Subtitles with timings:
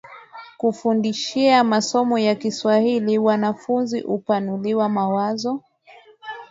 [0.57, 5.63] kufundishia masomo ni Kiswahili Wanafunzi hupanuliwa mawazo